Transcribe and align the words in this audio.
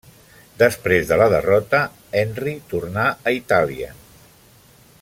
Després 0.61 1.03
de 1.11 1.17
la 1.23 1.27
derrota, 1.33 1.81
Henry 2.21 2.55
tornà 2.73 3.05
a 3.09 3.35
Itàlia. 3.41 3.93